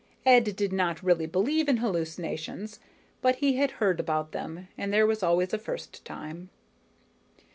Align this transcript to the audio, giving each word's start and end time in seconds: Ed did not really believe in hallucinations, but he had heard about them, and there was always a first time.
Ed 0.25 0.55
did 0.55 0.73
not 0.73 1.03
really 1.03 1.27
believe 1.27 1.69
in 1.69 1.77
hallucinations, 1.77 2.79
but 3.21 3.35
he 3.35 3.57
had 3.57 3.69
heard 3.73 3.99
about 3.99 4.31
them, 4.31 4.67
and 4.75 4.91
there 4.91 5.05
was 5.05 5.21
always 5.21 5.53
a 5.53 5.59
first 5.59 6.03
time. 6.03 6.49